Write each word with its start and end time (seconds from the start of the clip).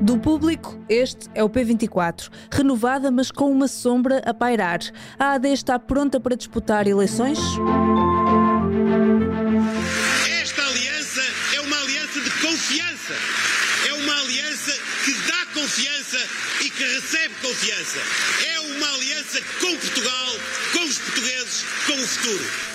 Do 0.00 0.18
público, 0.18 0.78
este 0.88 1.28
é 1.34 1.42
o 1.42 1.48
P24, 1.48 2.30
renovada 2.50 3.10
mas 3.10 3.30
com 3.30 3.50
uma 3.50 3.66
sombra 3.66 4.22
a 4.24 4.34
pairar. 4.34 4.80
A 5.18 5.32
AD 5.32 5.48
está 5.48 5.78
pronta 5.78 6.20
para 6.20 6.36
disputar 6.36 6.86
eleições? 6.86 7.38
Esta 10.40 10.62
aliança 10.62 11.22
é 11.56 11.60
uma 11.60 11.76
aliança 11.80 12.20
de 12.20 12.30
confiança. 12.30 13.14
É 13.88 13.92
uma 13.94 14.20
aliança 14.20 14.72
que 15.04 15.12
dá 15.26 15.46
confiança 15.54 16.18
e 16.64 16.70
que 16.70 16.84
recebe 16.84 17.34
confiança. 17.42 17.98
É 18.54 18.60
uma 18.60 18.94
aliança 18.94 19.40
com 19.60 19.76
Portugal, 19.76 20.28
com 20.72 20.84
os 20.84 20.98
portugueses, 20.98 21.64
com 21.86 21.94
o 21.94 22.06
futuro. 22.06 22.73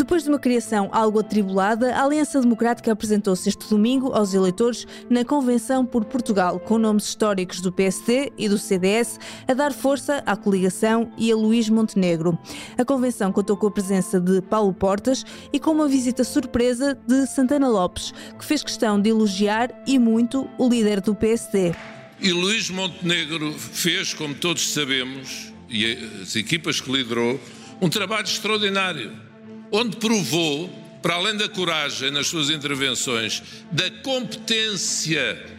Depois 0.00 0.22
de 0.22 0.30
uma 0.30 0.38
criação 0.38 0.88
algo 0.92 1.20
atribulada, 1.20 1.94
a 1.94 2.02
Aliança 2.02 2.40
Democrática 2.40 2.90
apresentou-se 2.90 3.46
este 3.50 3.68
domingo 3.68 4.14
aos 4.14 4.32
eleitores 4.32 4.86
na 5.10 5.26
Convenção 5.26 5.84
por 5.84 6.06
Portugal, 6.06 6.58
com 6.58 6.78
nomes 6.78 7.04
históricos 7.04 7.60
do 7.60 7.70
PSD 7.70 8.32
e 8.38 8.48
do 8.48 8.56
CDS, 8.56 9.20
a 9.46 9.52
dar 9.52 9.74
força 9.74 10.22
à 10.24 10.34
coligação 10.38 11.12
e 11.18 11.30
a 11.30 11.36
Luís 11.36 11.68
Montenegro. 11.68 12.38
A 12.78 12.84
convenção 12.84 13.30
contou 13.30 13.58
com 13.58 13.66
a 13.66 13.70
presença 13.70 14.18
de 14.18 14.40
Paulo 14.40 14.72
Portas 14.72 15.22
e 15.52 15.60
com 15.60 15.72
uma 15.72 15.86
visita 15.86 16.24
surpresa 16.24 16.98
de 17.06 17.26
Santana 17.26 17.68
Lopes, 17.68 18.14
que 18.38 18.44
fez 18.46 18.62
questão 18.62 18.98
de 18.98 19.10
elogiar 19.10 19.70
e 19.86 19.98
muito 19.98 20.48
o 20.56 20.66
líder 20.66 21.02
do 21.02 21.14
PSD. 21.14 21.74
E 22.18 22.32
Luís 22.32 22.70
Montenegro 22.70 23.52
fez, 23.52 24.14
como 24.14 24.34
todos 24.34 24.72
sabemos, 24.72 25.52
e 25.68 25.84
as 26.22 26.34
equipas 26.36 26.80
que 26.80 26.90
liderou, 26.90 27.38
um 27.82 27.90
trabalho 27.90 28.24
extraordinário 28.24 29.28
onde 29.72 29.96
provou, 29.96 30.68
para 31.02 31.14
além 31.14 31.36
da 31.36 31.48
coragem 31.48 32.10
nas 32.10 32.26
suas 32.26 32.50
intervenções, 32.50 33.42
da 33.70 33.90
competência 34.02 35.58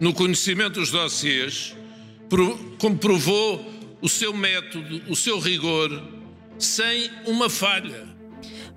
no 0.00 0.14
conhecimento 0.14 0.80
dos 0.80 0.90
dossiês, 0.90 1.74
comprovou 2.78 3.64
o 4.00 4.08
seu 4.08 4.32
método, 4.32 5.02
o 5.08 5.16
seu 5.16 5.38
rigor, 5.38 6.02
sem 6.58 7.10
uma 7.26 7.50
falha. 7.50 8.17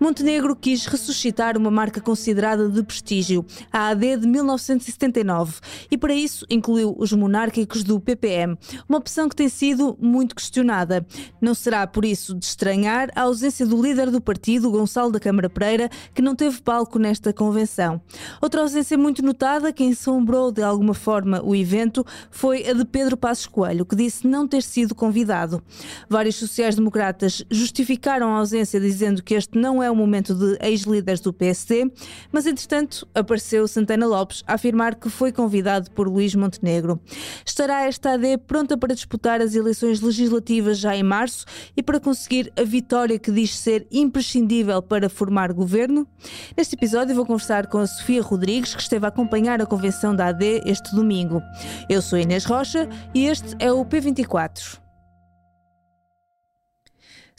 Montenegro 0.01 0.55
quis 0.55 0.87
ressuscitar 0.87 1.55
uma 1.55 1.69
marca 1.69 2.01
considerada 2.01 2.67
de 2.67 2.81
prestígio, 2.81 3.45
a 3.71 3.89
AD 3.89 4.17
de 4.17 4.27
1979, 4.27 5.59
e 5.91 5.95
para 5.95 6.11
isso 6.11 6.43
incluiu 6.49 6.95
os 6.97 7.13
monárquicos 7.13 7.83
do 7.83 7.99
PPM, 7.99 8.57
uma 8.89 8.97
opção 8.97 9.29
que 9.29 9.35
tem 9.35 9.47
sido 9.47 9.95
muito 10.01 10.33
questionada. 10.33 11.05
Não 11.39 11.53
será 11.53 11.85
por 11.85 12.03
isso 12.03 12.33
de 12.33 12.43
estranhar 12.43 13.11
a 13.13 13.21
ausência 13.21 13.63
do 13.63 13.79
líder 13.79 14.09
do 14.09 14.19
partido, 14.19 14.71
Gonçalo 14.71 15.11
da 15.11 15.19
Câmara 15.19 15.47
Pereira, 15.47 15.87
que 16.15 16.21
não 16.23 16.35
teve 16.35 16.59
palco 16.63 16.97
nesta 16.97 17.31
convenção. 17.31 18.01
Outra 18.41 18.61
ausência 18.61 18.97
muito 18.97 19.21
notada, 19.21 19.71
que 19.71 19.83
ensombrou 19.83 20.51
de 20.51 20.63
alguma 20.63 20.95
forma 20.95 21.43
o 21.43 21.55
evento, 21.55 22.03
foi 22.31 22.67
a 22.67 22.73
de 22.73 22.85
Pedro 22.85 23.15
Passos 23.15 23.45
Coelho, 23.45 23.85
que 23.85 23.95
disse 23.95 24.25
não 24.25 24.47
ter 24.47 24.63
sido 24.63 24.95
convidado. 24.95 25.61
Vários 26.09 26.37
sociais-democratas 26.37 27.43
justificaram 27.51 28.33
a 28.33 28.39
ausência 28.39 28.79
dizendo 28.79 29.21
que 29.21 29.35
este 29.35 29.59
não 29.59 29.83
é 29.83 29.90
o 29.91 29.95
momento 29.95 30.33
de 30.33 30.57
ex-líderes 30.61 31.19
do 31.19 31.33
PSD, 31.33 31.91
mas 32.31 32.45
entretanto 32.45 33.07
apareceu 33.13 33.67
Santana 33.67 34.05
Lopes 34.05 34.43
a 34.47 34.53
afirmar 34.53 34.95
que 34.95 35.09
foi 35.09 35.31
convidado 35.31 35.91
por 35.91 36.07
Luís 36.07 36.33
Montenegro. 36.35 36.99
Estará 37.45 37.85
esta 37.85 38.13
AD 38.13 38.37
pronta 38.47 38.77
para 38.77 38.93
disputar 38.93 39.41
as 39.41 39.55
eleições 39.55 40.01
legislativas 40.01 40.77
já 40.77 40.95
em 40.95 41.03
março 41.03 41.45
e 41.75 41.83
para 41.83 41.99
conseguir 41.99 42.51
a 42.57 42.63
vitória 42.63 43.19
que 43.19 43.31
diz 43.31 43.57
ser 43.57 43.87
imprescindível 43.91 44.81
para 44.81 45.09
formar 45.09 45.53
governo? 45.53 46.07
Neste 46.57 46.75
episódio 46.75 47.15
vou 47.15 47.25
conversar 47.25 47.67
com 47.67 47.79
a 47.79 47.87
Sofia 47.87 48.21
Rodrigues, 48.21 48.75
que 48.75 48.81
esteve 48.81 49.05
a 49.05 49.09
acompanhar 49.09 49.61
a 49.61 49.65
convenção 49.65 50.15
da 50.15 50.27
AD 50.27 50.63
este 50.65 50.95
domingo. 50.95 51.41
Eu 51.89 52.01
sou 52.01 52.19
Inês 52.19 52.45
Rocha 52.45 52.87
e 53.13 53.25
este 53.25 53.55
é 53.59 53.71
o 53.71 53.85
P24. 53.85 54.81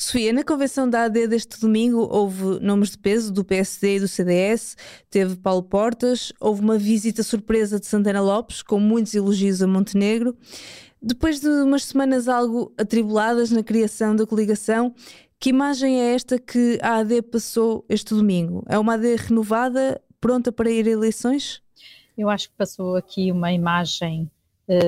Sofia, 0.02 0.32
na 0.32 0.42
convenção 0.42 0.90
da 0.90 1.04
AD 1.04 1.28
deste 1.28 1.60
domingo 1.60 2.08
houve 2.10 2.58
nomes 2.58 2.90
de 2.90 2.98
peso 2.98 3.32
do 3.32 3.44
PSD 3.44 3.96
e 3.96 4.00
do 4.00 4.08
CDS, 4.08 4.76
teve 5.08 5.36
Paulo 5.36 5.62
Portas, 5.62 6.32
houve 6.40 6.60
uma 6.60 6.76
visita 6.76 7.22
surpresa 7.22 7.78
de 7.78 7.86
Santana 7.86 8.20
Lopes, 8.20 8.62
com 8.62 8.80
muitos 8.80 9.14
elogios 9.14 9.62
a 9.62 9.66
Montenegro. 9.68 10.36
Depois 11.00 11.38
de 11.38 11.46
umas 11.46 11.84
semanas 11.84 12.26
algo 12.26 12.74
atribuladas 12.76 13.52
na 13.52 13.62
criação 13.62 14.16
da 14.16 14.26
coligação, 14.26 14.92
que 15.38 15.50
imagem 15.50 16.00
é 16.00 16.14
esta 16.14 16.36
que 16.36 16.80
a 16.82 16.96
AD 16.96 17.22
passou 17.22 17.84
este 17.88 18.12
domingo? 18.12 18.64
É 18.68 18.76
uma 18.80 18.94
AD 18.94 19.14
renovada, 19.14 20.02
pronta 20.20 20.50
para 20.50 20.68
ir 20.68 20.88
a 20.88 20.90
eleições? 20.90 21.62
Eu 22.18 22.28
acho 22.28 22.48
que 22.48 22.56
passou 22.56 22.96
aqui 22.96 23.30
uma 23.30 23.52
imagem 23.52 24.28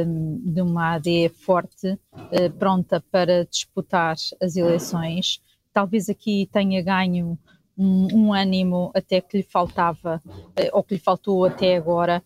de 0.05 0.61
uma 0.63 0.95
AD 0.95 1.29
forte, 1.31 1.99
eh, 2.31 2.49
pronta 2.49 3.03
para 3.11 3.45
disputar 3.45 4.17
as 4.41 4.57
eleições. 4.57 5.41
Talvez 5.73 6.09
aqui 6.09 6.49
tenha 6.53 6.83
ganho 6.83 7.39
um, 7.77 8.07
um, 8.13 8.33
ânimo 8.33 8.91
até 8.95 9.21
que 9.21 9.39
lhe 9.39 9.43
faltava, 9.43 10.23
eh, 10.57 10.71
ou 10.73 10.83
que 10.83 10.95
lhe 10.95 11.01
faltou 11.01 11.45
até 11.45 11.77
agora. 11.77 12.23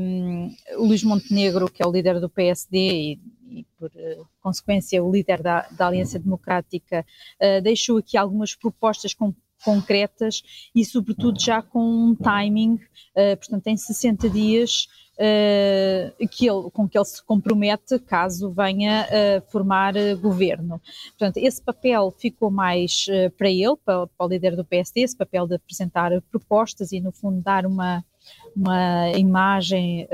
Um, 0.00 0.54
Luís 0.78 1.04
Montenegro, 1.04 1.70
que 1.70 1.82
é 1.82 1.86
o 1.86 1.92
líder 1.92 2.18
do 2.20 2.30
PSD 2.30 2.78
e, 2.78 3.20
e 3.48 3.64
por 3.78 3.90
uh, 3.90 4.26
consequência 4.40 5.02
o 5.02 5.12
líder 5.12 5.42
da, 5.42 5.66
da 5.70 5.86
Aliança 5.86 6.18
Democrática, 6.18 7.04
uh, 7.40 7.62
deixou 7.62 7.98
aqui 7.98 8.16
algumas 8.16 8.54
propostas 8.54 9.12
com, 9.12 9.34
concretas 9.66 10.42
e 10.72 10.84
sobretudo 10.84 11.40
já 11.40 11.60
com 11.60 11.80
um 11.80 12.14
timing, 12.14 12.74
uh, 12.74 13.36
portanto 13.36 13.66
em 13.66 13.76
60 13.76 14.30
dias 14.30 14.86
uh, 15.16 16.28
que 16.28 16.48
ele, 16.48 16.70
com 16.70 16.88
que 16.88 16.96
ele 16.96 17.04
se 17.04 17.24
compromete 17.24 17.98
caso 17.98 18.50
venha 18.50 19.02
a 19.02 19.40
formar 19.50 19.94
uh, 19.96 20.16
governo. 20.18 20.80
Portanto, 21.18 21.38
esse 21.38 21.62
papel 21.62 22.10
ficou 22.10 22.50
mais 22.50 23.06
uh, 23.08 23.30
para 23.36 23.50
ele, 23.50 23.76
para, 23.84 24.06
para, 24.06 24.26
o 24.26 24.28
líder 24.28 24.56
do 24.56 24.64
PSD, 24.64 25.00
esse 25.00 25.16
papel 25.16 25.46
de 25.46 25.56
apresentar 25.56 26.10
propostas 26.30 26.92
e, 26.92 27.00
no 27.00 27.12
fundo, 27.12 27.42
dar 27.42 27.66
uma, 27.66 28.04
uma 28.54 29.10
imagem 29.10 30.08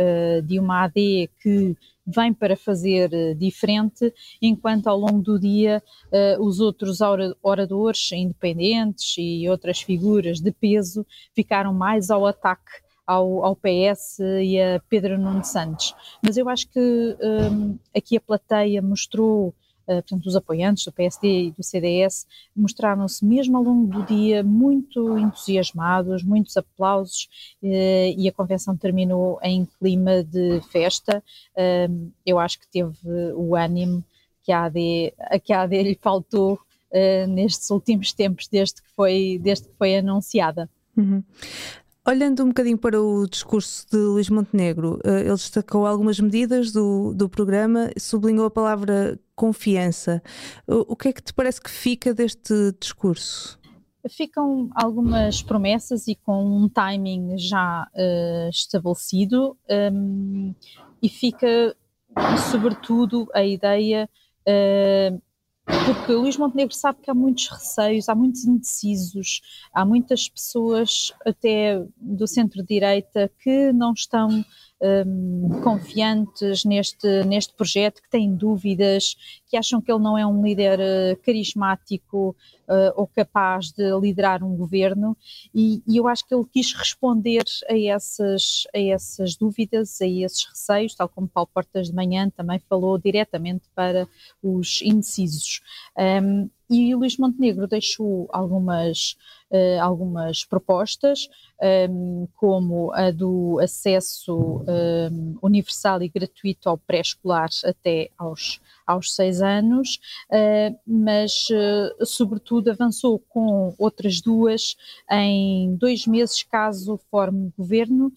de 0.44 0.58
uma 0.58 0.84
AD 0.84 1.30
que 1.40 1.76
vem 2.04 2.32
para 2.32 2.56
fazer 2.56 3.34
diferente, 3.36 4.12
enquanto 4.40 4.88
ao 4.88 4.98
longo 4.98 5.22
do 5.22 5.38
dia 5.38 5.82
os 6.40 6.58
outros 6.58 6.98
oradores 7.42 8.10
independentes 8.12 9.14
e 9.16 9.48
outras 9.48 9.80
figuras 9.80 10.40
de 10.40 10.50
peso 10.50 11.06
ficaram 11.34 11.72
mais 11.72 12.10
ao 12.10 12.26
ataque 12.26 12.82
ao, 13.06 13.44
ao 13.44 13.56
PS 13.56 14.18
e 14.20 14.60
a 14.60 14.80
Pedro 14.88 15.18
Nuno 15.18 15.44
Santos. 15.44 15.94
Mas 16.22 16.36
eu 16.36 16.48
acho 16.48 16.68
que 16.68 17.16
um, 17.20 17.78
aqui 17.96 18.16
a 18.16 18.20
plateia 18.20 18.80
mostrou 18.80 19.54
Uh, 19.87 20.03
portanto, 20.03 20.26
os 20.26 20.37
apoiantes 20.37 20.84
do 20.84 20.93
PSD 20.93 21.47
e 21.47 21.50
do 21.50 21.62
CDS 21.62 22.26
mostraram-se 22.54 23.25
mesmo 23.25 23.56
ao 23.56 23.62
longo 23.62 23.87
do 23.87 24.03
dia 24.04 24.43
muito 24.43 25.19
entusiasmados, 25.19 26.22
muitos 26.22 26.56
aplausos 26.56 27.28
uh, 27.62 28.15
e 28.16 28.28
a 28.28 28.32
convenção 28.32 28.76
terminou 28.76 29.38
em 29.43 29.66
clima 29.78 30.22
de 30.22 30.60
festa. 30.70 31.22
Uh, 31.56 32.10
eu 32.25 32.38
acho 32.38 32.60
que 32.60 32.69
teve 32.69 32.97
o 33.34 33.56
ânimo 33.56 34.05
que 34.43 34.52
a 34.52 34.64
AD, 34.64 35.14
a 35.19 35.38
que 35.38 35.52
a 35.52 35.62
AD 35.62 35.82
lhe 35.82 35.99
faltou 36.00 36.58
nestes 37.26 37.70
últimos 37.70 38.12
tempos, 38.12 38.46
desde 38.46 38.82
que 38.82 38.90
foi, 38.94 39.40
desde 39.43 39.67
que 39.67 39.75
foi 39.78 39.96
anunciada. 39.96 40.69
Uhum. 40.94 41.23
Olhando 42.04 42.43
um 42.43 42.49
bocadinho 42.49 42.76
para 42.76 43.00
o 43.00 43.28
discurso 43.28 43.87
de 43.88 43.96
Luís 43.96 44.28
Montenegro, 44.28 44.99
eh, 45.04 45.20
ele 45.20 45.34
destacou 45.34 45.87
algumas 45.87 46.19
medidas 46.19 46.72
do, 46.72 47.14
do 47.14 47.28
programa, 47.28 47.93
sublinhou 47.96 48.44
a 48.44 48.50
palavra 48.50 49.20
confiança. 49.37 50.20
O 50.66 50.96
que 50.96 51.08
é 51.08 51.12
que 51.12 51.22
te 51.22 51.32
parece 51.32 51.60
que 51.60 51.70
fica 51.70 52.12
deste 52.12 52.72
discurso? 52.81 53.56
Ficam 54.10 54.69
algumas 54.75 55.43
promessas 55.43 56.08
e 56.08 56.16
com 56.16 56.44
um 56.44 56.69
timing 56.69 57.38
já 57.38 57.87
uh, 57.94 58.49
estabelecido, 58.50 59.56
um, 59.70 60.49
ehm, 60.49 60.54
e 61.00 61.08
fica, 61.08 61.76
sobretudo, 62.50 63.28
a 63.32 63.44
ideia. 63.44 64.10
Uh, 64.40 65.22
porque 65.64 66.12
Luís 66.12 66.37
Montenegro 66.37 66.75
sabe 66.75 66.99
que 67.03 67.11
há 67.11 67.14
muitos 67.14 67.49
receios, 67.49 68.09
há 68.09 68.14
muitos 68.14 68.44
indecisos, 68.44 69.41
há 69.73 69.85
muitas 69.85 70.29
pessoas, 70.29 71.12
até 71.25 71.85
do 71.97 72.26
centro-direita, 72.26 73.31
que 73.43 73.73
não 73.73 73.93
estão 73.93 74.44
um, 74.82 75.61
confiantes 75.62 76.64
neste, 76.64 77.25
neste 77.25 77.55
projeto, 77.55 78.02
que 78.02 78.11
têm 78.11 78.34
dúvidas, 78.34 79.17
que 79.46 79.56
acham 79.56 79.81
que 79.81 79.90
ele 79.90 80.02
não 80.02 80.19
é 80.19 80.26
um 80.26 80.43
líder 80.43 80.79
uh, 80.81 81.17
carismático 81.23 82.34
uh, 82.69 82.93
ou 82.96 83.06
capaz 83.06 83.70
de 83.70 83.96
liderar 84.00 84.43
um 84.43 84.56
governo, 84.56 85.17
e, 85.55 85.82
e, 85.87 85.96
eu 85.96 86.08
acho 86.08 86.26
que 86.26 86.34
ele 86.34 86.44
quis 86.52 86.73
responder 86.75 87.44
a 87.69 87.79
essas, 87.79 88.67
a 88.75 88.79
essas 88.79 89.37
dúvidas, 89.37 90.00
a 90.00 90.06
esses 90.06 90.44
receios, 90.44 90.94
tal 90.94 91.08
como 91.08 91.28
Paulo 91.28 91.49
Portas 91.52 91.88
de 91.88 91.94
Manhã 91.94 92.28
também 92.31 92.58
falou 92.58 92.99
diretamente 92.99 93.64
para 93.75 94.08
os 94.43 94.82
indecisos. 94.82 95.61
Um, 95.96 96.49
e 96.73 96.94
Luís 96.94 97.19
Montenegro 97.19 97.67
deixou 97.67 98.26
algumas, 98.32 99.14
algumas 99.81 100.44
propostas, 100.44 101.28
ehm, 101.60 102.26
como 102.37 102.93
a 102.93 103.10
do 103.10 103.58
acesso 103.60 104.64
ehm, 104.66 105.37
universal 105.43 106.02
e 106.02 106.08
gratuito 106.08 106.69
ao 106.69 106.78
pré-escolar 106.78 107.50
até 107.64 108.10
aos, 108.16 108.60
aos 108.87 109.14
seis 109.14 109.40
anos, 109.40 110.00
uh, 110.31 110.78
mas 110.87 111.49
uh, 111.50 112.04
sobretudo 112.04 112.70
avançou 112.70 113.19
com 113.19 113.75
outras 113.78 114.20
duas 114.20 114.76
em 115.10 115.75
dois 115.76 116.06
meses 116.06 116.43
caso 116.43 116.99
forme 117.10 117.52
governo, 117.56 118.12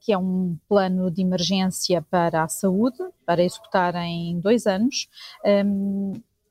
que 0.00 0.12
é 0.12 0.18
um 0.18 0.56
plano 0.68 1.10
de 1.10 1.22
emergência 1.22 2.02
para 2.02 2.42
a 2.42 2.48
saúde, 2.48 2.98
para 3.24 3.42
executar 3.42 3.94
em 3.96 4.38
dois 4.40 4.66
anos. 4.66 5.08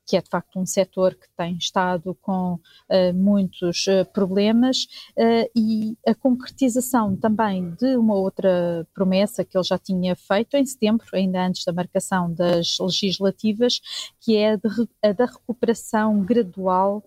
Que 0.06 0.16
é 0.16 0.22
de 0.22 0.28
facto 0.28 0.58
um 0.58 0.64
setor 0.64 1.14
que 1.14 1.26
tem 1.36 1.56
estado 1.56 2.16
com 2.22 2.54
uh, 2.54 3.14
muitos 3.14 3.86
uh, 3.86 4.04
problemas, 4.12 4.84
uh, 5.18 5.50
e 5.54 5.96
a 6.06 6.14
concretização 6.14 7.16
também 7.16 7.74
de 7.74 7.96
uma 7.96 8.14
outra 8.14 8.86
promessa 8.94 9.44
que 9.44 9.56
ele 9.56 9.64
já 9.64 9.78
tinha 9.78 10.14
feito 10.14 10.56
em 10.56 10.64
setembro, 10.64 11.06
ainda 11.12 11.44
antes 11.44 11.64
da 11.64 11.72
marcação 11.72 12.32
das 12.32 12.78
legislativas, 12.78 13.80
que 14.20 14.36
é 14.36 14.56
de, 14.56 14.68
a 15.02 15.12
da 15.12 15.26
recuperação 15.26 16.24
gradual 16.24 17.02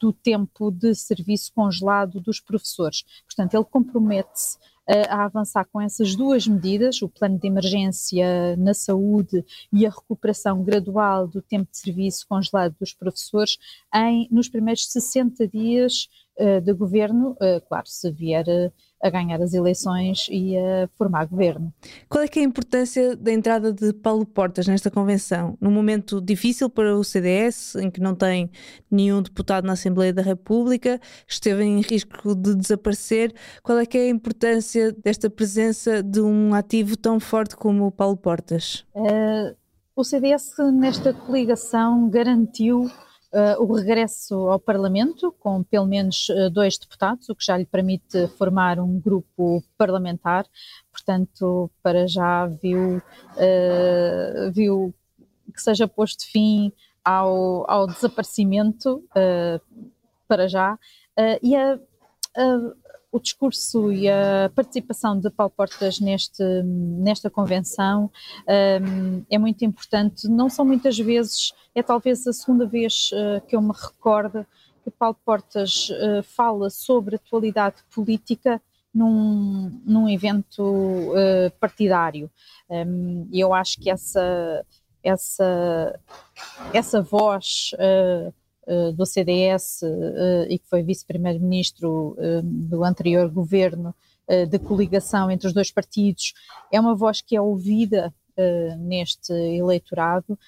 do 0.00 0.12
tempo 0.12 0.70
de 0.70 0.94
serviço 0.94 1.52
congelado 1.52 2.20
dos 2.20 2.40
professores. 2.40 3.04
Portanto, 3.26 3.54
ele 3.54 3.64
compromete-se 3.64 4.56
a 5.08 5.24
avançar 5.24 5.66
com 5.70 5.80
essas 5.80 6.16
duas 6.16 6.46
medidas, 6.46 7.02
o 7.02 7.08
plano 7.08 7.38
de 7.38 7.46
emergência 7.46 8.56
na 8.56 8.72
saúde 8.72 9.44
e 9.72 9.86
a 9.86 9.90
recuperação 9.90 10.62
gradual 10.62 11.26
do 11.26 11.42
tempo 11.42 11.70
de 11.70 11.78
serviço 11.78 12.26
congelado 12.26 12.74
dos 12.80 12.92
professores 12.92 13.58
em, 13.94 14.28
nos 14.30 14.48
primeiros 14.48 14.90
60 14.90 15.46
dias 15.48 16.08
de 16.60 16.72
governo, 16.72 17.30
uh, 17.32 17.60
claro, 17.68 17.86
se 17.86 18.10
vier 18.10 18.46
uh, 18.46 18.72
a 19.02 19.10
ganhar 19.10 19.40
as 19.40 19.54
eleições 19.54 20.26
e 20.30 20.56
a 20.56 20.88
formar 20.96 21.26
governo. 21.26 21.72
Qual 22.08 22.22
é 22.22 22.28
é 22.28 22.40
a 22.40 22.42
importância 22.42 23.16
da 23.16 23.32
entrada 23.32 23.72
de 23.72 23.92
Paulo 23.92 24.24
Portas 24.24 24.66
nesta 24.66 24.90
convenção? 24.90 25.56
Num 25.60 25.70
momento 25.70 26.20
difícil 26.20 26.68
para 26.68 26.96
o 26.96 27.02
CDS, 27.02 27.74
em 27.76 27.90
que 27.90 28.00
não 28.00 28.14
tem 28.14 28.50
nenhum 28.90 29.22
deputado 29.22 29.64
na 29.64 29.72
Assembleia 29.72 30.12
da 30.12 30.22
República, 30.22 31.00
esteve 31.26 31.64
em 31.64 31.80
risco 31.80 32.34
de 32.34 32.54
desaparecer, 32.54 33.32
qual 33.62 33.78
é 33.78 33.84
é 33.98 34.02
a 34.02 34.08
importância 34.08 34.92
desta 34.92 35.30
presença 35.30 36.02
de 36.02 36.20
um 36.20 36.54
ativo 36.54 36.96
tão 36.96 37.18
forte 37.18 37.56
como 37.56 37.86
o 37.86 37.90
Paulo 37.90 38.16
Portas? 38.16 38.84
Uh, 38.94 39.56
o 39.96 40.04
CDS 40.04 40.54
nesta 40.72 41.12
coligação 41.12 42.08
garantiu 42.08 42.88
Uh, 43.30 43.62
o 43.62 43.74
regresso 43.74 44.34
ao 44.48 44.58
Parlamento, 44.58 45.34
com 45.38 45.62
pelo 45.62 45.86
menos 45.86 46.30
uh, 46.30 46.48
dois 46.48 46.78
deputados, 46.78 47.28
o 47.28 47.34
que 47.34 47.44
já 47.44 47.58
lhe 47.58 47.66
permite 47.66 48.26
formar 48.38 48.80
um 48.80 48.98
grupo 48.98 49.62
parlamentar. 49.76 50.46
Portanto, 50.90 51.70
para 51.82 52.06
já 52.06 52.46
viu, 52.46 52.96
uh, 52.96 54.50
viu 54.50 54.94
que 55.52 55.60
seja 55.60 55.86
posto 55.86 56.24
fim 56.30 56.72
ao, 57.04 57.70
ao 57.70 57.86
desaparecimento, 57.86 59.02
para 60.26 60.46
já. 60.46 60.78
e 61.42 61.56
a, 61.56 61.74
a 62.36 62.72
o 63.10 63.18
discurso 63.18 63.90
e 63.90 64.08
a 64.08 64.50
participação 64.54 65.18
de 65.18 65.30
Paulo 65.30 65.52
Portas 65.56 65.98
neste, 65.98 66.42
nesta 66.62 67.30
convenção 67.30 68.10
um, 68.46 69.24
é 69.30 69.38
muito 69.38 69.64
importante. 69.64 70.28
Não 70.28 70.48
são 70.50 70.64
muitas 70.64 70.98
vezes, 70.98 71.52
é 71.74 71.82
talvez 71.82 72.26
a 72.26 72.32
segunda 72.32 72.66
vez 72.66 73.10
uh, 73.12 73.44
que 73.46 73.56
eu 73.56 73.62
me 73.62 73.72
recordo 73.72 74.46
que 74.82 74.90
Paulo 74.90 75.16
Portas 75.24 75.90
uh, 75.90 76.22
fala 76.22 76.70
sobre 76.70 77.16
atualidade 77.16 77.76
política 77.94 78.60
num, 78.92 79.80
num 79.84 80.08
evento 80.08 80.62
uh, 80.62 81.50
partidário. 81.60 82.30
Um, 82.68 83.28
e 83.30 83.40
eu 83.40 83.52
acho 83.52 83.78
que 83.80 83.90
essa, 83.90 84.64
essa, 85.02 86.00
essa 86.72 87.02
voz 87.02 87.72
eh, 88.68 88.92
do 88.92 89.06
CDS 89.06 89.82
eh, 89.82 90.46
e 90.50 90.58
que 90.58 90.68
foi 90.68 90.82
vice-primeiro-ministro 90.82 92.14
eh, 92.18 92.42
do 92.44 92.84
anterior 92.84 93.26
governo 93.30 93.94
de 94.50 94.58
coligação 94.58 95.30
entre 95.30 95.46
os 95.46 95.54
dois 95.54 95.70
partidos, 95.70 96.34
é 96.70 96.78
uma 96.78 96.94
voz 96.94 97.22
que 97.22 97.34
é 97.34 97.40
ouvida 97.40 98.12
neste 98.78 99.32
eleitorado. 99.32 100.38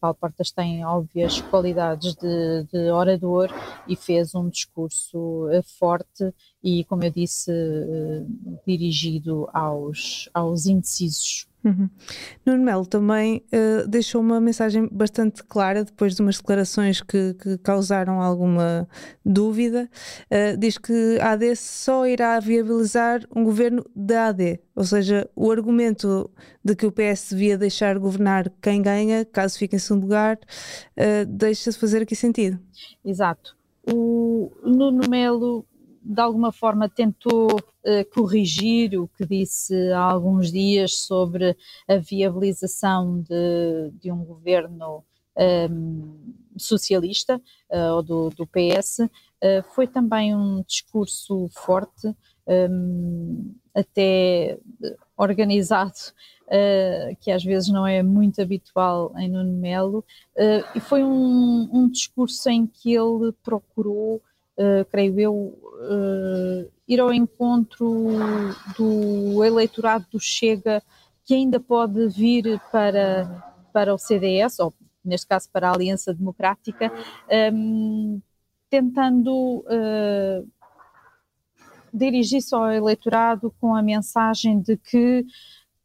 Paulo 0.00 0.16
Portas 0.20 0.50
tem 0.50 0.84
óbvias 0.84 1.40
qualidades 1.42 2.14
de, 2.14 2.64
de, 2.72 2.90
orador 2.90 3.48
e 3.86 3.94
fez 3.96 4.34
um 4.34 4.48
discurso 4.48 5.48
forte 5.78 6.34
e, 6.62 6.84
como 6.84 7.04
eu 7.04 7.10
disse, 7.10 7.50
dirigido 8.66 9.48
aos, 9.52 10.28
aos 10.34 10.66
indecisos. 10.66 11.48
Uhum. 11.62 11.90
Nuno 12.44 12.64
Melo 12.64 12.86
também 12.86 13.44
uh, 13.52 13.86
deixou 13.86 14.20
uma 14.22 14.40
mensagem 14.40 14.88
bastante 14.90 15.44
clara 15.44 15.84
depois 15.84 16.14
de 16.14 16.22
umas 16.22 16.38
declarações 16.38 17.02
que, 17.02 17.34
que 17.34 17.58
causaram 17.58 18.20
alguma 18.20 18.88
dúvida. 19.24 19.88
Uh, 20.30 20.56
diz 20.56 20.78
que 20.78 21.18
a 21.20 21.32
AD 21.32 21.54
só 21.56 22.06
irá 22.06 22.40
viabilizar 22.40 23.22
um 23.34 23.44
governo 23.44 23.84
da 23.94 24.28
AD, 24.28 24.58
ou 24.74 24.84
seja, 24.84 25.28
o 25.36 25.50
argumento 25.50 26.30
de 26.64 26.74
que 26.74 26.86
o 26.86 26.92
PS 26.92 27.30
devia 27.30 27.58
deixar 27.58 27.98
governar 27.98 28.50
quem 28.62 28.80
ganha, 28.80 29.24
caso 29.26 29.58
fique 29.58 29.76
em 29.76 29.78
segundo 29.78 30.04
lugar, 30.04 30.38
uh, 30.38 31.26
deixa-se 31.26 31.78
fazer 31.78 32.02
aqui 32.02 32.16
sentido. 32.16 32.58
Exato. 33.04 33.54
O 33.92 34.50
Nuno 34.62 35.08
Melo 35.08 35.66
de 36.02 36.20
alguma 36.20 36.50
forma 36.50 36.88
tentou 36.88 37.48
uh, 37.52 38.04
corrigir 38.12 38.98
o 38.98 39.08
que 39.08 39.26
disse 39.26 39.74
há 39.92 40.00
alguns 40.00 40.50
dias 40.50 40.96
sobre 40.96 41.56
a 41.86 41.96
viabilização 41.96 43.20
de, 43.20 43.90
de 44.00 44.10
um 44.10 44.24
governo 44.24 45.04
um, 45.36 45.42
ehm, 45.42 46.34
socialista 46.56 47.40
uh, 47.70 47.94
ou 47.94 48.02
do, 48.02 48.30
do 48.30 48.46
PS. 48.46 49.00
Uh, 49.00 49.10
eh, 49.42 49.62
foi 49.74 49.86
também 49.86 50.34
um 50.36 50.62
discurso 50.66 51.48
forte, 51.50 52.08
um, 52.08 52.14
ehm, 52.46 53.54
até 53.74 54.58
organizado, 55.16 56.12
Uh, 56.52 57.14
que 57.20 57.30
às 57.30 57.44
vezes 57.44 57.68
não 57.68 57.86
é 57.86 58.02
muito 58.02 58.42
habitual 58.42 59.12
em 59.16 59.28
Nuno 59.28 59.52
Melo, 59.52 60.04
e 60.74 60.80
foi 60.80 61.04
um, 61.04 61.70
um, 61.72 61.88
discurso 61.88 62.50
em 62.50 62.66
que 62.66 62.92
ele 62.92 63.30
procurou 63.40 64.20
uh, 64.60 64.84
creio 64.90 65.18
eu, 65.18 65.34
uh, 65.34 66.70
ir 66.86 67.00
ao 67.00 67.12
encontro 67.12 68.06
do 68.76 69.42
eleitorado 69.42 70.06
do 70.12 70.20
Chega 70.20 70.82
que 71.24 71.34
ainda 71.34 71.60
pode 71.60 72.08
vir 72.08 72.60
para, 72.72 73.54
para 73.72 73.94
o 73.94 73.98
CDS, 73.98 74.58
ou 74.58 74.74
neste 75.04 75.26
caso 75.28 75.48
para 75.52 75.68
a 75.68 75.72
Aliança 75.72 76.12
Democrática, 76.12 76.92
um, 77.52 78.14
ehm, 78.16 78.20
tentando 78.68 79.58
uh, 79.60 80.48
dirigir-se 81.92 82.54
ao 82.54 82.70
eleitorado 82.72 83.54
com 83.60 83.74
a 83.74 83.82
mensagem 83.82 84.60
de 84.60 84.76
que 84.76 85.24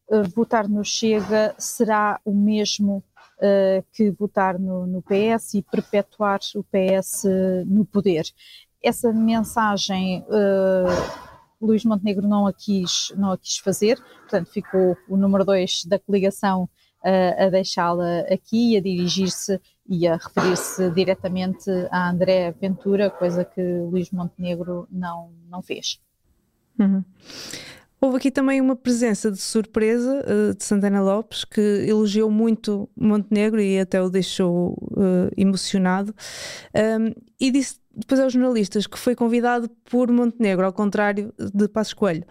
uh, 0.10 0.24
votar 0.36 0.68
no 0.68 0.84
Chega 0.84 1.56
será 1.58 2.20
o 2.26 2.34
mesmo 2.34 3.04
uh, 3.38 3.86
que 3.92 4.12
votar 4.12 4.60
no, 4.60 4.86
no, 4.86 5.02
PS 5.02 5.56
e 5.56 5.62
perpetuar 5.62 6.40
o 6.56 6.64
PS 6.64 7.26
no 7.66 7.86
poder 7.86 8.26
essa 8.84 9.12
mensagem 9.12 10.24
uh, 10.24 11.26
Luís 11.62 11.84
Montenegro 11.84 12.28
não 12.28 12.48
a, 12.48 12.54
quis, 12.54 13.14
não 13.18 13.32
a 13.32 13.38
quis 13.38 13.58
fazer, 13.58 14.00
portanto 14.22 14.52
ficou 14.52 14.98
o 15.10 15.18
número 15.18 15.44
2 15.44 15.86
da 15.86 16.00
coligação 16.00 16.64
uh, 16.64 17.46
a 17.46 17.50
deixá-la 17.50 18.22
aqui, 18.32 18.78
a 18.78 18.82
dirigir-se 18.82 19.60
e 19.88 20.08
a 20.08 20.16
referir-se 20.16 20.90
diretamente 20.92 21.70
a 21.92 22.10
André 22.10 22.52
Ventura, 22.60 23.10
coisa 23.10 23.46
que 23.46 23.62
Luís 23.62 24.12
Montenegro 24.12 24.88
não, 24.92 25.32
não 25.50 25.62
fez. 25.62 26.00
Uhum. 26.80 27.04
Houve 28.02 28.18
aqui 28.18 28.30
também 28.30 28.60
uma 28.60 28.76
presença 28.76 29.32
de 29.32 29.40
surpresa 29.40 30.24
uh, 30.28 30.56
de 30.56 30.64
Santana 30.64 31.02
Lopes, 31.02 31.46
que 31.46 31.62
elogiou 31.62 32.30
muito 32.30 32.90
Montenegro 32.96 33.62
e 33.62 33.80
até 33.80 34.02
o 34.02 34.10
deixou 34.10 34.74
uh, 34.92 35.32
emocionado, 35.36 36.14
um, 36.76 37.14
e 37.40 37.50
disse 37.52 37.80
depois 37.96 38.20
aos 38.20 38.34
jornalistas 38.34 38.86
que 38.86 39.00
foi 39.00 39.16
convidado 39.16 39.70
por 39.90 40.12
Montenegro, 40.12 40.66
ao 40.66 40.74
contrário 40.74 41.34
de 41.38 41.68
Passos 41.68 41.94
Coelho. 41.94 42.26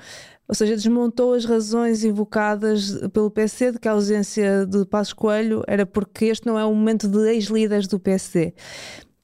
Ou 0.46 0.54
seja, 0.54 0.76
desmontou 0.76 1.32
as 1.32 1.44
razões 1.44 2.04
invocadas 2.04 2.98
pelo 3.12 3.30
PSD 3.30 3.72
de 3.72 3.78
que 3.78 3.88
a 3.88 3.92
ausência 3.92 4.66
de 4.66 4.84
Passos 4.84 5.14
Coelho 5.14 5.62
era 5.66 5.86
porque 5.86 6.26
este 6.26 6.46
não 6.46 6.58
é 6.58 6.66
um 6.66 6.74
momento 6.74 7.08
de 7.08 7.30
ex-líderes 7.30 7.86
do 7.86 7.98
PSD. 7.98 8.52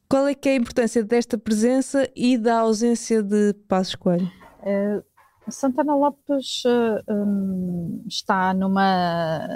Qual 0.09 0.27
é 0.27 0.33
que 0.33 0.49
é 0.49 0.53
a 0.53 0.55
importância 0.55 1.03
desta 1.03 1.37
presença 1.37 2.09
e 2.15 2.37
da 2.37 2.59
ausência 2.59 3.21
de 3.21 3.53
Passos 3.67 3.95
Coelho? 3.95 4.29
Uh, 4.61 5.03
Santana 5.49 5.95
Lopes 5.95 6.63
uh, 6.65 7.11
um, 7.11 8.03
está 8.07 8.53
numa. 8.53 9.47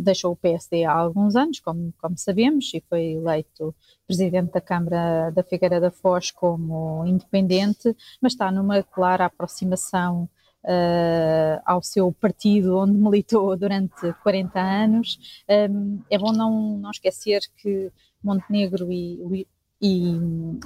deixou 0.00 0.32
o 0.32 0.36
PSD 0.36 0.84
há 0.84 0.92
alguns 0.92 1.34
anos, 1.34 1.60
como, 1.60 1.92
como 2.00 2.16
sabemos, 2.16 2.72
e 2.72 2.82
foi 2.88 3.14
eleito 3.14 3.74
presidente 4.06 4.52
da 4.52 4.60
Câmara 4.60 5.30
da 5.30 5.42
Figueira 5.42 5.80
da 5.80 5.90
Foz 5.90 6.30
como 6.30 7.04
independente, 7.04 7.94
mas 8.20 8.32
está 8.32 8.50
numa 8.52 8.82
clara 8.82 9.24
aproximação 9.24 10.28
uh, 10.64 11.60
ao 11.64 11.82
seu 11.82 12.12
partido 12.12 12.76
onde 12.78 12.92
militou 12.92 13.56
durante 13.56 14.12
40 14.22 14.60
anos. 14.60 15.42
Um, 15.48 16.00
é 16.10 16.18
bom 16.18 16.32
não, 16.32 16.78
não 16.78 16.90
esquecer 16.90 17.40
que 17.56 17.90
Montenegro 18.22 18.90
e, 18.90 19.46
e, 19.80 20.16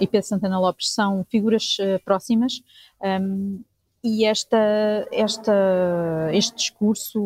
e 0.01 0.07
Pedro 0.07 0.27
Santana 0.27 0.61
Lopes 0.61 0.91
são 0.91 1.25
figuras 1.25 1.77
uh, 1.79 2.03
próximas. 2.05 2.63
Um, 3.03 3.63
e 4.09 4.25
esta, 4.25 4.57
esta, 5.13 6.31
este 6.33 6.57
discurso 6.57 7.21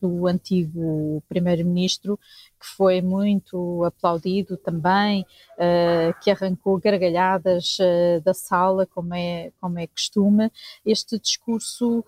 do 0.00 0.28
antigo 0.28 1.20
primeiro-ministro, 1.28 2.16
que 2.60 2.66
foi 2.76 3.02
muito 3.02 3.82
aplaudido 3.84 4.56
também, 4.56 5.26
uh, 5.58 6.14
que 6.22 6.30
arrancou 6.30 6.78
gargalhadas 6.78 7.78
uh, 7.80 8.20
da 8.22 8.32
sala, 8.32 8.86
como 8.86 9.12
é, 9.12 9.50
como 9.60 9.78
é 9.80 9.88
costume, 9.88 10.52
este 10.86 11.18
discurso 11.18 12.04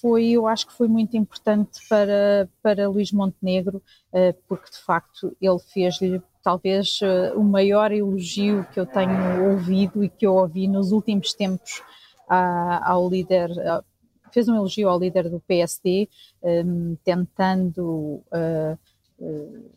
foi, 0.00 0.30
eu 0.30 0.48
acho 0.48 0.66
que 0.66 0.72
foi 0.72 0.88
muito 0.88 1.16
importante 1.16 1.86
para, 1.86 2.48
para 2.62 2.88
Luís 2.88 3.12
Montenegro, 3.12 3.82
uh, 4.12 4.34
porque 4.48 4.70
de 4.70 4.78
facto 4.78 5.36
ele 5.38 5.58
fez-lhe 5.58 6.22
talvez 6.42 7.00
o 7.36 7.42
maior 7.42 7.92
elogio 7.92 8.66
que 8.72 8.80
eu 8.80 8.86
tenho 8.86 9.50
ouvido 9.50 10.02
e 10.02 10.08
que 10.08 10.26
eu 10.26 10.34
ouvi 10.36 10.66
nos 10.66 10.90
últimos 10.90 11.34
tempos 11.34 11.82
ao 12.30 13.08
líder, 13.08 13.50
fez 14.32 14.48
um 14.48 14.54
elogio 14.54 14.88
ao 14.88 14.98
líder 14.98 15.28
do 15.28 15.40
PSD, 15.40 16.08
um, 16.42 16.96
tentando 17.04 18.22
uh, 18.32 18.78
uh, 19.18 19.70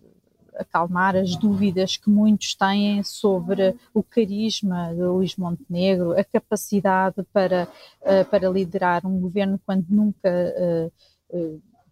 acalmar 0.55 1.15
as 1.15 1.35
dúvidas 1.35 1.97
que 1.97 2.09
muitos 2.09 2.53
têm 2.53 3.03
sobre 3.03 3.75
o 3.93 4.03
carisma 4.03 4.93
de 4.93 5.01
Luís 5.01 5.35
Montenegro, 5.35 6.11
a 6.17 6.23
capacidade 6.23 7.23
para, 7.33 7.67
uh, 8.01 8.25
para 8.29 8.49
liderar 8.49 9.05
um 9.05 9.19
governo 9.19 9.59
quando 9.65 9.85
nunca 9.89 10.31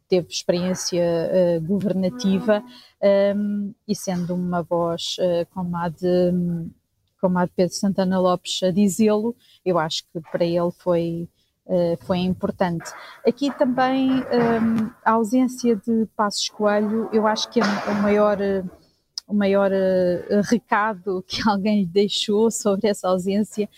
teve 0.08 0.28
experiência 0.30 1.60
governativa 1.64 2.62
um, 3.36 3.74
e 3.88 3.96
sendo 3.96 4.36
uma 4.36 4.62
voz 4.62 5.16
como 5.52 5.76
a 5.78 5.90
de 5.90 6.32
como 7.22 7.38
a 7.38 7.46
de 7.46 7.52
Pedro 7.52 7.76
Santana 7.76 8.20
Lopes 8.20 8.62
a 8.64 8.72
dizê-lo, 8.72 9.36
eu 9.64 9.78
acho 9.78 10.04
que 10.12 10.20
para 10.32 10.44
ele 10.44 10.72
foi, 10.80 11.30
uh, 11.68 11.98
foi 12.06 12.18
importante. 12.18 12.92
Aqui 13.26 13.56
também 13.58 14.10
um, 14.12 14.90
a 15.06 15.12
ausência 15.12 15.76
de 15.76 16.08
Passos 16.16 16.50
Coelho, 16.50 17.08
eu 17.14 17.28
acho 17.28 17.48
que 17.50 17.60
é 17.60 17.64
o 17.64 18.02
maior, 18.02 18.38
o 19.28 19.34
maior 19.34 19.72
uh, 19.72 20.42
recado 20.50 21.24
que 21.28 21.42
alguém 21.48 21.82
lhe 21.82 21.86
deixou 21.86 22.50
sobre 22.50 22.90
essa 22.90 23.08
ausência 23.08 23.70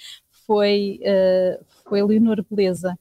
foi, 0.48 1.02
uh, 1.02 1.66
foi 1.88 2.02
Leonor 2.02 2.44
Beleza. 2.50 2.98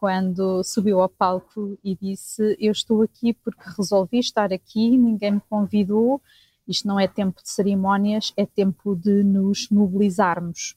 quando 0.00 0.62
subiu 0.64 1.00
ao 1.00 1.10
palco 1.10 1.78
e 1.84 1.94
disse: 1.94 2.56
Eu 2.58 2.72
estou 2.72 3.02
aqui 3.02 3.34
porque 3.34 3.68
resolvi 3.76 4.18
estar 4.18 4.50
aqui, 4.50 4.96
ninguém 4.96 5.32
me 5.32 5.42
convidou, 5.50 6.22
isto 6.68 6.86
não 6.86 7.00
é 7.00 7.08
tempo 7.08 7.42
de 7.42 7.48
cerimónias, 7.48 8.32
é 8.36 8.44
tempo 8.44 8.94
de 8.94 9.24
nos 9.24 9.68
mobilizarmos. 9.70 10.74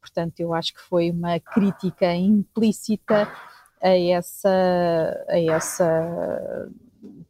Portanto, 0.00 0.40
eu 0.40 0.52
acho 0.52 0.74
que 0.74 0.80
foi 0.80 1.10
uma 1.10 1.38
crítica 1.40 2.12
implícita 2.14 3.28
a 3.82 3.98
essa, 3.98 5.24
a 5.28 5.38
essa 5.38 6.68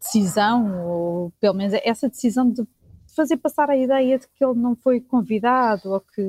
decisão, 0.00 0.86
ou 0.86 1.32
pelo 1.40 1.54
menos 1.54 1.74
essa 1.84 2.08
decisão 2.08 2.50
de 2.50 2.66
fazer 3.14 3.36
passar 3.36 3.70
a 3.70 3.76
ideia 3.76 4.18
de 4.18 4.26
que 4.28 4.44
ele 4.44 4.58
não 4.58 4.74
foi 4.74 5.00
convidado 5.00 5.90
ou 5.90 6.00
que 6.00 6.22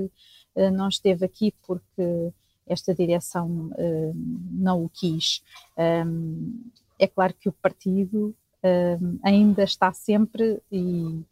uh, 0.55 0.71
não 0.71 0.87
esteve 0.87 1.25
aqui 1.25 1.53
porque 1.65 2.31
esta 2.67 2.93
direção 2.93 3.71
uh, 3.71 4.13
não 4.51 4.83
o 4.83 4.89
quis. 4.89 5.43
Um, 5.77 6.69
é 6.97 7.07
claro 7.07 7.33
que 7.33 7.49
o 7.49 7.53
partido 7.53 8.35
um, 8.63 9.19
ainda 9.23 9.63
está 9.63 9.91
sempre 9.93 10.59
e 10.71 11.23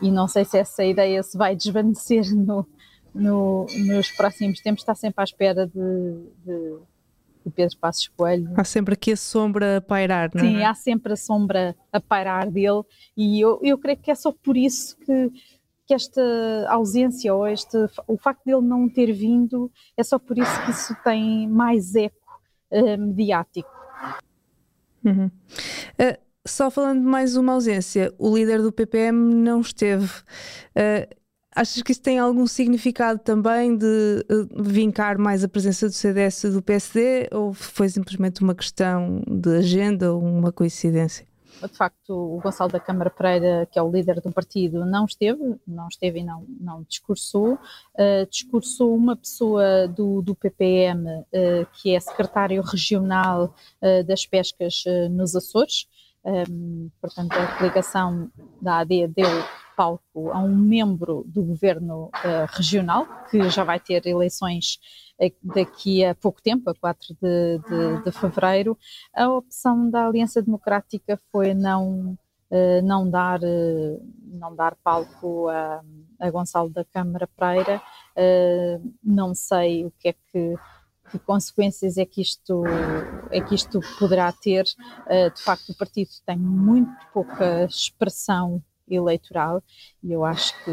e 0.00 0.10
não 0.10 0.28
sei 0.28 0.44
se 0.44 0.58
essa 0.58 0.84
ideia 0.84 1.22
se 1.22 1.36
vai 1.36 1.56
desvanecer 1.56 2.24
no, 2.34 2.66
no, 3.14 3.66
nos 3.86 4.10
próximos 4.10 4.60
tempos, 4.60 4.82
está 4.82 4.94
sempre 4.94 5.20
à 5.20 5.24
espera 5.24 5.66
de, 5.66 5.72
de, 6.44 6.78
de, 7.44 7.50
Pedro 7.50 7.76
Passos 7.78 8.08
Coelho. 8.08 8.52
Há 8.56 8.64
sempre 8.64 8.94
aqui 8.94 9.12
a 9.12 9.16
sombra 9.16 9.78
a 9.78 9.80
pairar, 9.80 10.30
não 10.34 10.42
é? 10.42 10.46
Sim, 10.46 10.62
há 10.62 10.74
sempre 10.74 11.12
a 11.12 11.16
sombra 11.16 11.76
a 11.92 12.00
pairar 12.00 12.50
dele 12.50 12.82
e 13.16 13.40
eu, 13.40 13.58
eu 13.62 13.78
creio 13.78 13.98
que 13.98 14.10
é 14.10 14.14
só 14.14 14.32
por 14.32 14.56
isso 14.56 14.96
que, 14.98 15.30
que 15.86 15.94
esta 15.94 16.22
ausência 16.68 17.34
ou 17.34 17.46
este, 17.46 17.76
o 18.06 18.16
facto 18.16 18.44
dele 18.44 18.62
não 18.62 18.88
ter 18.88 19.12
vindo, 19.12 19.70
é 19.96 20.02
só 20.02 20.18
por 20.18 20.38
isso 20.38 20.64
que 20.64 20.70
isso 20.70 20.94
tem 21.02 21.48
mais 21.48 21.94
eco 21.94 22.40
uh, 22.70 22.98
mediático. 22.98 23.70
Uhum. 25.04 25.26
Uh, 25.98 26.29
só 26.46 26.70
falando 26.70 27.00
de 27.00 27.06
mais 27.06 27.36
uma 27.36 27.52
ausência, 27.52 28.14
o 28.18 28.34
líder 28.34 28.62
do 28.62 28.72
PPM 28.72 29.34
não 29.34 29.60
esteve. 29.60 30.06
Uh, 30.06 31.20
achas 31.54 31.82
que 31.82 31.92
isso 31.92 32.00
tem 32.00 32.18
algum 32.18 32.46
significado 32.46 33.18
também 33.18 33.76
de 33.76 34.24
uh, 34.30 34.62
vincar 34.62 35.18
mais 35.18 35.44
a 35.44 35.48
presença 35.48 35.86
do 35.86 35.92
CDS 35.92 36.44
e 36.44 36.50
do 36.50 36.62
PSD 36.62 37.28
ou 37.32 37.52
foi 37.52 37.88
simplesmente 37.88 38.42
uma 38.42 38.54
questão 38.54 39.22
de 39.26 39.56
agenda 39.56 40.12
ou 40.12 40.22
uma 40.22 40.50
coincidência? 40.50 41.28
De 41.60 41.76
facto, 41.76 42.14
o 42.14 42.40
Gonçalo 42.40 42.72
da 42.72 42.80
Câmara 42.80 43.10
Pereira, 43.10 43.68
que 43.70 43.78
é 43.78 43.82
o 43.82 43.90
líder 43.90 44.18
do 44.22 44.32
partido, 44.32 44.86
não 44.86 45.04
esteve, 45.04 45.56
não 45.66 45.88
esteve 45.88 46.20
e 46.20 46.24
não, 46.24 46.46
não 46.58 46.82
discursou. 46.84 47.54
Uh, 47.94 48.26
discursou 48.30 48.96
uma 48.96 49.14
pessoa 49.14 49.86
do, 49.86 50.22
do 50.22 50.34
PPM, 50.34 51.06
uh, 51.06 51.66
que 51.74 51.94
é 51.94 52.00
secretário 52.00 52.62
regional 52.62 53.54
das 54.06 54.24
pescas 54.24 54.84
nos 55.10 55.34
Açores, 55.34 55.86
um, 56.24 56.90
portanto, 57.00 57.32
a 57.32 57.58
coligação 57.58 58.30
da 58.60 58.78
AD 58.78 59.08
deu 59.08 59.28
palco 59.76 60.30
a 60.30 60.38
um 60.38 60.54
membro 60.54 61.24
do 61.26 61.42
governo 61.42 62.10
uh, 62.14 62.46
regional, 62.54 63.06
que 63.30 63.48
já 63.48 63.64
vai 63.64 63.80
ter 63.80 64.06
eleições 64.06 64.78
uh, 65.18 65.32
daqui 65.42 66.04
a 66.04 66.14
pouco 66.14 66.42
tempo, 66.42 66.68
a 66.68 66.74
4 66.74 67.14
de, 67.14 67.58
de, 67.58 68.04
de, 68.04 68.12
fevereiro. 68.12 68.76
A 69.14 69.30
opção 69.30 69.88
da 69.88 70.06
Aliança 70.06 70.42
Democrática 70.42 71.18
foi 71.32 71.54
não, 71.54 72.18
uh, 72.50 72.82
não, 72.84 73.08
dar, 73.08 73.40
não 74.26 74.54
dar 74.54 74.76
palco 74.84 75.48
a, 75.48 75.80
a 76.18 76.30
Gonçalo 76.30 76.68
da 76.68 76.84
Câmara 76.84 77.26
Pereira. 77.26 77.80
não 79.02 79.34
sei 79.34 79.86
o 79.86 79.92
que 79.98 80.08
é 80.08 80.12
que 80.12 80.54
que 81.10 81.18
consequências 81.18 81.96
é 81.98 82.04
que 82.04 82.20
isto, 82.20 82.64
é 83.30 83.40
que 83.40 83.54
isto 83.54 83.80
poderá 83.98 84.32
ter. 84.32 84.64
Uh, 85.06 85.32
de 85.34 85.42
facto, 85.42 85.70
o 85.70 85.74
partido 85.76 86.10
tem 86.26 86.36
muito 86.36 86.92
pouca 87.12 87.64
expressão 87.64 88.62
eleitoral 88.88 89.62
e 90.02 90.12
eu 90.12 90.24
acho 90.24 90.52
que 90.64 90.72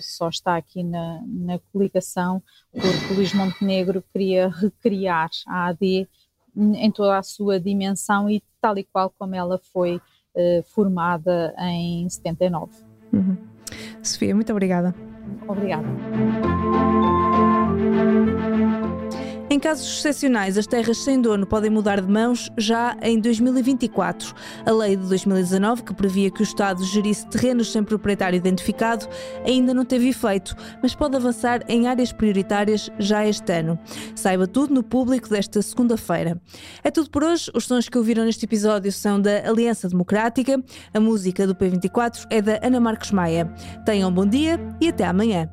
só 0.00 0.28
está 0.28 0.56
aqui 0.56 0.82
na, 0.82 1.20
na 1.26 1.58
coligação 1.72 2.42
porque 2.72 3.14
Luís 3.14 3.34
Montenegro 3.34 4.02
queria 4.12 4.48
recriar 4.48 5.28
a 5.46 5.66
AD 5.66 6.08
em 6.56 6.90
toda 6.90 7.18
a 7.18 7.22
sua 7.22 7.60
dimensão 7.60 8.30
e 8.30 8.42
tal 8.60 8.78
e 8.78 8.84
qual 8.84 9.12
como 9.18 9.34
ela 9.34 9.60
foi 9.72 9.96
uh, 9.96 10.62
formada 10.74 11.54
em 11.58 12.08
79. 12.08 12.72
Uhum. 13.12 13.36
Sofia, 14.02 14.34
muito 14.34 14.50
obrigada. 14.50 14.94
Obrigada. 15.46 15.86
Em 19.50 19.58
casos 19.58 19.98
excepcionais, 19.98 20.58
as 20.58 20.66
terras 20.66 20.98
sem 20.98 21.22
dono 21.22 21.46
podem 21.46 21.70
mudar 21.70 22.02
de 22.02 22.12
mãos 22.12 22.50
já 22.58 22.94
em 23.00 23.18
2024. 23.18 24.34
A 24.66 24.70
lei 24.70 24.94
de 24.94 25.08
2019, 25.08 25.84
que 25.84 25.94
previa 25.94 26.30
que 26.30 26.42
o 26.42 26.44
Estado 26.44 26.84
gerisse 26.84 27.26
terrenos 27.28 27.72
sem 27.72 27.82
proprietário 27.82 28.36
identificado, 28.36 29.08
ainda 29.46 29.72
não 29.72 29.86
teve 29.86 30.10
efeito, 30.10 30.54
mas 30.82 30.94
pode 30.94 31.16
avançar 31.16 31.62
em 31.66 31.86
áreas 31.86 32.12
prioritárias 32.12 32.90
já 32.98 33.26
este 33.26 33.50
ano. 33.50 33.78
Saiba 34.14 34.46
tudo 34.46 34.74
no 34.74 34.82
público 34.82 35.30
desta 35.30 35.62
segunda-feira. 35.62 36.38
É 36.84 36.90
tudo 36.90 37.08
por 37.08 37.24
hoje. 37.24 37.50
Os 37.54 37.64
sons 37.64 37.88
que 37.88 37.96
ouviram 37.96 38.26
neste 38.26 38.44
episódio 38.44 38.92
são 38.92 39.18
da 39.18 39.48
Aliança 39.48 39.88
Democrática. 39.88 40.62
A 40.92 41.00
música 41.00 41.46
do 41.46 41.54
P24 41.54 42.26
é 42.28 42.42
da 42.42 42.60
Ana 42.62 42.80
Marcos 42.80 43.12
Maia. 43.12 43.50
Tenham 43.86 44.10
um 44.10 44.12
bom 44.12 44.26
dia 44.26 44.60
e 44.78 44.88
até 44.88 45.06
amanhã. 45.06 45.48